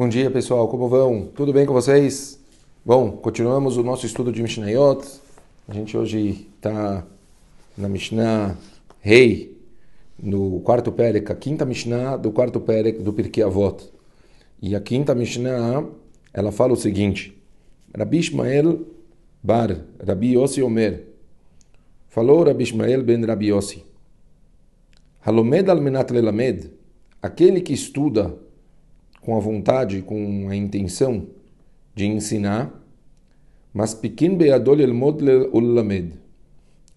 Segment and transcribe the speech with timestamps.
[0.00, 1.26] Bom dia pessoal, como vão?
[1.26, 2.40] Tudo bem com vocês?
[2.82, 5.06] Bom, continuamos o nosso estudo de Mishnayot.
[5.68, 7.06] A gente hoje está
[7.76, 8.56] na Mishnah
[9.02, 9.58] Rei,
[10.18, 13.92] no quarto Perek, a quinta Mishnah do quarto Perek do Pirkei Avot.
[14.62, 15.84] E a quinta Mishnah,
[16.32, 17.38] ela fala o seguinte:
[17.94, 18.80] Rabi Ishmael
[19.42, 21.08] Bar, Rabi Yossi Omer.
[22.08, 23.84] Falou Rabi Ishmael ben Rabi Yossi.
[25.20, 26.70] Halomed al menat lelamed,
[27.20, 28.34] aquele que estuda
[29.20, 31.26] com a vontade, com a intenção
[31.94, 32.72] de ensinar,
[33.72, 35.22] mas pequeno beadol elmod
[35.52, 36.14] ulamed.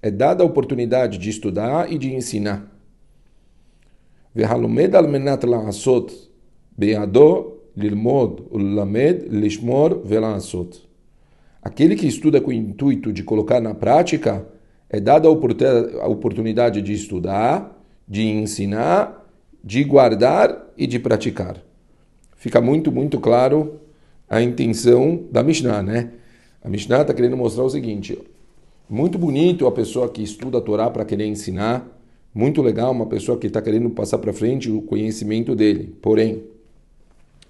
[0.02, 2.70] É dada a oportunidade de estudar e de ensinar.
[4.34, 6.12] Vehalomed al menat la'asot,
[6.76, 10.82] beado lilmod ulamed lishmor vela'asot.
[11.62, 14.46] Aquele que estuda com o intuito de colocar na prática,
[14.90, 19.26] é dada a oportunidade de estudar, de ensinar,
[19.64, 21.64] de guardar e de praticar
[22.44, 23.80] fica muito, muito claro
[24.30, 26.10] a intenção da Mishnah, né?
[26.62, 28.20] A Mishnah está querendo mostrar o seguinte:
[28.90, 31.88] muito bonito a pessoa que estuda a Torá para querer ensinar,
[32.36, 35.96] muito legal uma pessoa que está querendo passar para frente o conhecimento dele.
[36.02, 36.44] Porém,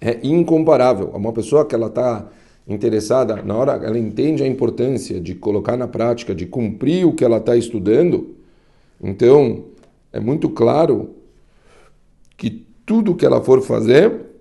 [0.00, 2.28] é incomparável a uma pessoa que ela está
[2.68, 7.24] interessada na hora, ela entende a importância de colocar na prática, de cumprir o que
[7.24, 8.36] ela está estudando.
[9.02, 9.64] Então,
[10.12, 11.16] é muito claro
[12.36, 14.33] que tudo que ela for fazer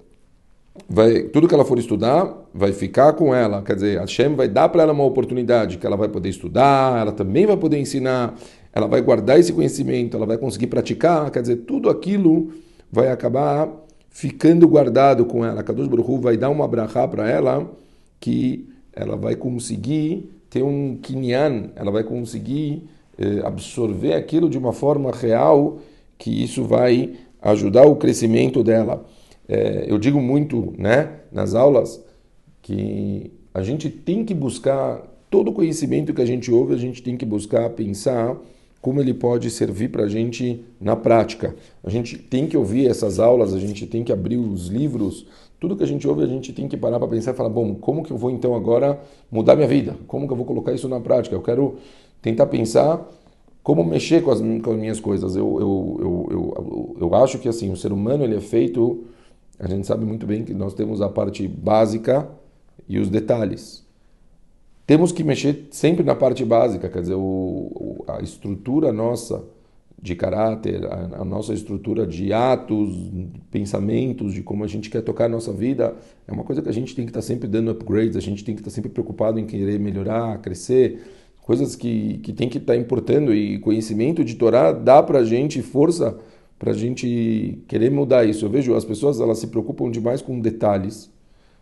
[0.90, 3.62] vai, tudo que ela for estudar vai ficar com ela.
[3.62, 7.12] Quer dizer, Hashem vai dar para ela uma oportunidade que ela vai poder estudar, ela
[7.12, 8.36] também vai poder ensinar,
[8.72, 11.30] ela vai guardar esse conhecimento, ela vai conseguir praticar.
[11.32, 12.52] Quer dizer, tudo aquilo
[12.92, 13.70] vai acabar
[14.10, 15.64] ficando guardado com ela.
[15.64, 17.70] Kadosh Baruch vai dar uma brachá para ela
[18.20, 22.88] que ela vai conseguir ter um kinyan, ela vai conseguir
[23.18, 25.80] eh, absorver aquilo de uma forma real
[26.16, 29.04] que isso vai ajudar o crescimento dela
[29.48, 32.04] é, eu digo muito né, nas aulas
[32.62, 37.02] que a gente tem que buscar todo o conhecimento que a gente ouve, a gente
[37.02, 38.38] tem que buscar pensar
[38.82, 41.56] como ele pode servir para a gente na prática.
[41.84, 45.26] A gente tem que ouvir essas aulas, a gente tem que abrir os livros,
[45.60, 47.74] tudo que a gente ouve a gente tem que parar para pensar e falar, bom,
[47.76, 49.00] como que eu vou então agora
[49.32, 49.96] mudar minha vida?
[50.08, 51.34] Como que eu vou colocar isso na prática?
[51.34, 51.76] Eu quero
[52.22, 53.10] tentar pensar
[53.64, 55.38] como mexer com as, com as minhas coisas.
[55.38, 59.06] Eu, eu, eu, eu, eu acho que assim, o ser humano ele é feito
[59.60, 62.30] a gente sabe muito bem que nós temos a parte básica
[62.88, 63.84] e os detalhes.
[64.86, 69.44] Temos que mexer sempre na parte básica, quer dizer, o, a estrutura nossa
[70.02, 72.94] de caráter, a, a, nossa estrutura de atos,
[73.50, 75.96] pensamentos, de como a gente quer tocar a nossa vida,
[76.28, 78.54] é uma coisa que a gente tem que estar sempre dando upgrades, a gente tem
[78.54, 81.02] que estar sempre preocupado em querer melhorar, crescer,
[81.42, 85.62] coisas que, que tem que estar importando e conhecimento de Torá dá para a gente
[85.62, 86.20] força
[86.58, 88.46] para a gente querer mudar isso.
[88.46, 91.10] Eu vejo as pessoas elas se preocupam demais com detalhes,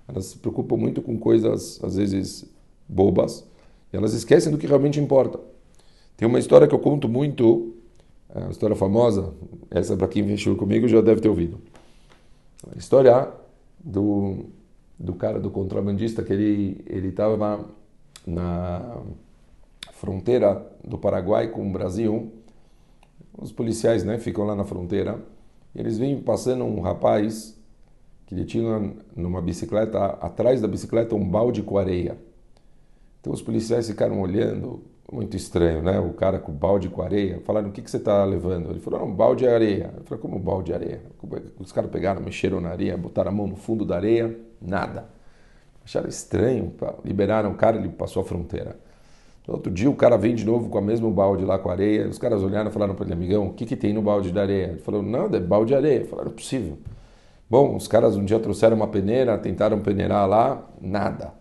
[0.07, 2.46] elas se preocupam muito com coisas às vezes
[2.88, 3.46] bobas,
[3.91, 5.40] e elas esquecem do que realmente importa.
[6.18, 7.74] Tem uma história que eu conto muito,
[8.34, 9.34] é uma história famosa,
[9.69, 11.59] essa para quem investiu comigo já deve ter ouvido.
[12.73, 13.28] A história
[13.84, 14.46] do,
[15.00, 17.66] do cara, do contrabandista, que ele estava
[18.25, 18.97] na
[19.94, 22.31] fronteira do Paraguai com o Brasil,
[23.38, 25.19] os policiais né, ficam lá na fronteira,
[25.75, 27.58] eles vêm passando um rapaz
[28.25, 32.18] que ele tinha numa bicicleta, atrás da bicicleta um balde com areia.
[33.20, 36.00] Então os policiais ficaram olhando, muito estranho, né?
[36.00, 37.41] O cara com balde com areia.
[37.41, 38.70] Falaram, o que, que você está levando?
[38.70, 39.94] Ele falou, não, balde é areia.
[39.97, 41.02] Eu falei, como balde de areia?
[41.03, 45.09] É os caras pegaram, mexeram na areia, botaram a mão no fundo da areia, nada.
[45.84, 48.80] Acharam estranho, liberaram o cara, ele passou a fronteira.
[49.47, 52.07] No outro dia o cara vem de novo com a mesma balde lá com areia.
[52.07, 54.40] Os caras olharam e falaram para ele, amigão, o que, que tem no balde de
[54.40, 54.68] areia?
[54.72, 56.06] Ele falou, não, é balde de areia.
[56.06, 56.78] Falaram, é possível.
[57.50, 61.34] Bom, os caras um dia trouxeram uma peneira, tentaram peneirar lá, nada.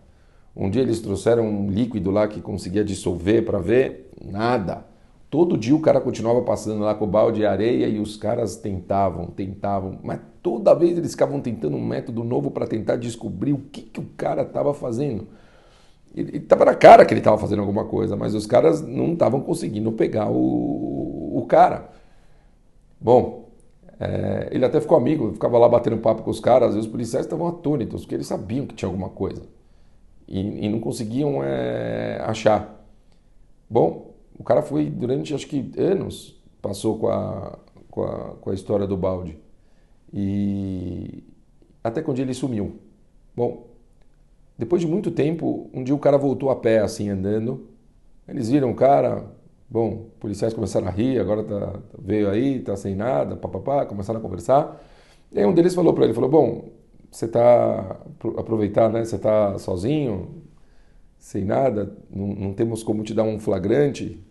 [0.55, 4.83] Um dia eles trouxeram um líquido lá que conseguia dissolver para ver, nada.
[5.29, 8.57] Todo dia o cara continuava passando lá com o balde de areia e os caras
[8.57, 13.59] tentavam, tentavam, mas toda vez eles ficavam tentando um método novo para tentar descobrir o
[13.71, 15.29] que, que o cara estava fazendo.
[16.13, 19.41] Ele estava na cara que ele estava fazendo alguma coisa, mas os caras não estavam
[19.41, 21.89] conseguindo pegar o, o cara.
[22.99, 23.49] Bom,
[23.99, 27.25] é, ele até ficou amigo, ficava lá batendo papo com os caras, e os policiais
[27.25, 29.43] estavam atônitos, porque eles sabiam que tinha alguma coisa.
[30.27, 32.83] E, e não conseguiam é, achar.
[33.69, 37.57] Bom, o cara foi durante acho que anos, passou com a,
[37.89, 39.37] com a, com a história do balde.
[40.13, 41.23] E
[41.83, 42.77] até que um ele sumiu.
[43.35, 43.67] Bom,
[44.61, 47.67] depois de muito tempo, um dia o cara voltou a pé, assim, andando.
[48.27, 49.25] Eles viram o cara,
[49.67, 54.21] bom, policiais começaram a rir, agora tá, veio aí, tá sem nada, papapá, começaram a
[54.21, 54.79] conversar.
[55.31, 56.69] E aí um deles falou para ele, falou, bom,
[57.09, 57.99] você está
[58.37, 59.03] aproveitar, né?
[59.03, 60.43] Você está sozinho,
[61.17, 64.23] sem nada, não, não, temos como te dar um flagrante.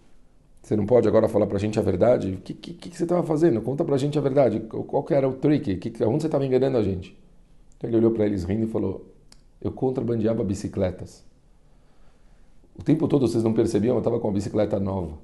[0.63, 2.35] Você não pode agora falar para a gente a verdade.
[2.35, 3.61] O que, que, que você estava fazendo?
[3.63, 4.61] Conta para a gente a verdade.
[4.61, 5.77] Qual que era o trick?
[5.79, 7.19] Que, onde você estava enganando a gente?
[7.77, 9.10] Então ele olhou para eles rindo e falou:
[9.61, 11.25] Eu contrabandeava bicicletas.
[12.79, 15.19] O tempo todo vocês não percebiam, eu estava com a bicicleta nova.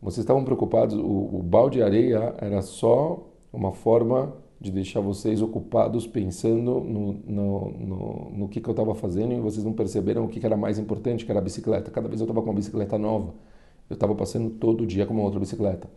[0.00, 5.42] Vocês estavam preocupados, o, o balde de areia era só uma forma de deixar vocês
[5.42, 10.24] ocupados pensando no, no, no, no que, que eu estava fazendo e vocês não perceberam
[10.24, 11.90] o que, que era mais importante, que era a bicicleta.
[11.90, 13.34] Cada vez eu estava com uma bicicleta nova,
[13.90, 15.88] eu estava passando todo dia com uma outra bicicleta.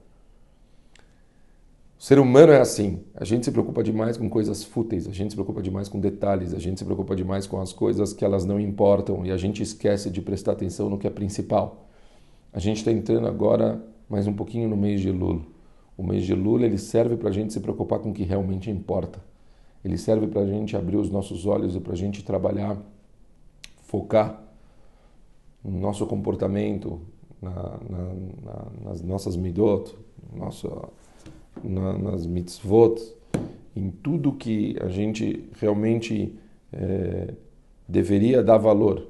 [2.05, 2.99] Ser humano é assim.
[3.15, 6.53] A gente se preocupa demais com coisas fúteis, a gente se preocupa demais com detalhes,
[6.53, 9.63] a gente se preocupa demais com as coisas que elas não importam e a gente
[9.63, 11.87] esquece de prestar atenção no que é principal.
[12.53, 15.41] A gente está entrando agora mais um pouquinho no mês de Lula.
[15.97, 18.69] O mês de Lula ele serve para a gente se preocupar com o que realmente
[18.69, 19.19] importa.
[19.83, 22.77] Ele serve para a gente abrir os nossos olhos e para a gente trabalhar,
[23.81, 24.43] focar
[25.63, 27.01] no nosso comportamento,
[27.41, 28.13] na, na,
[28.43, 29.91] na, nas nossas midot,
[30.35, 30.69] nossa,
[31.67, 33.01] nas mitzvot,
[33.75, 36.33] em tudo que a gente realmente
[36.71, 37.33] é,
[37.87, 39.07] deveria dar valor.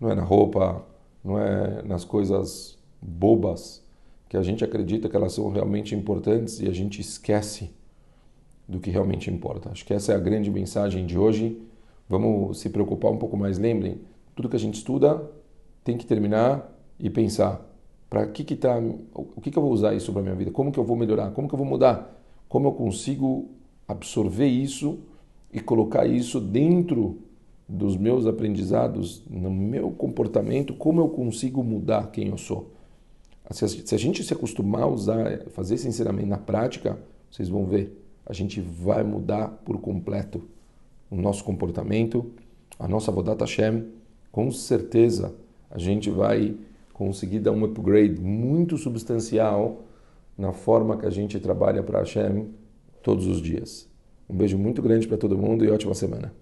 [0.00, 0.84] Não é na roupa,
[1.24, 3.84] não é nas coisas bobas
[4.28, 7.70] que a gente acredita que elas são realmente importantes e a gente esquece
[8.68, 9.70] do que realmente importa.
[9.70, 11.60] Acho que essa é a grande mensagem de hoje.
[12.08, 13.58] Vamos se preocupar um pouco mais.
[13.58, 14.00] Lembrem,
[14.34, 15.30] tudo que a gente estuda
[15.84, 17.65] tem que terminar e pensar
[18.08, 18.78] para que que tá,
[19.14, 20.50] o que que eu vou usar isso para minha vida?
[20.50, 21.30] Como que eu vou melhorar?
[21.32, 22.22] Como que eu vou mudar?
[22.48, 23.50] Como eu consigo
[23.86, 24.98] absorver isso
[25.52, 27.18] e colocar isso dentro
[27.68, 30.74] dos meus aprendizados, no meu comportamento?
[30.74, 32.70] Como eu consigo mudar quem eu sou?
[33.50, 36.98] Se a gente se acostumar a usar, fazer ensinamento na prática,
[37.30, 40.42] vocês vão ver, a gente vai mudar por completo
[41.10, 42.32] o nosso comportamento,
[42.78, 43.84] a nossa Vodat Hashem,
[44.32, 45.34] com certeza
[45.70, 46.56] a gente vai
[46.96, 49.84] conseguir dar um upgrade muito substancial
[50.36, 52.46] na forma que a gente trabalha para Hashem
[53.02, 53.86] todos os dias.
[54.26, 56.32] Um beijo muito grande para todo mundo e ótima semana.